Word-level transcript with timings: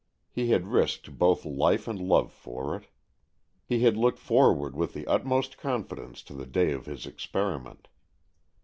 He 0.31 0.49
had 0.49 0.65
risked 0.65 1.19
both 1.19 1.45
life 1.45 1.87
and 1.87 1.99
love 1.99 2.33
for 2.33 2.75
it. 2.75 2.87
He 3.67 3.81
had 3.81 3.95
looked 3.97 4.17
forward 4.17 4.75
with 4.75 4.93
the 4.93 5.05
utmost 5.05 5.59
confidence 5.59 6.23
to 6.23 6.33
the 6.33 6.47
day 6.47 6.71
of 6.71 6.87
his 6.87 7.05
experi 7.05 7.61
ment. 7.63 7.87